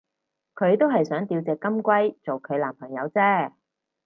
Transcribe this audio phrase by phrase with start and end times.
[0.55, 3.51] 佢都係想吊隻金龜做佢男朋友啫